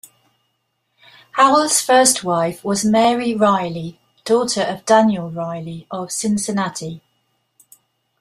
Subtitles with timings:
[1.37, 7.03] Hoel's first wife was Mary Riley, daughter of Daniel Riley, of Cincinnati.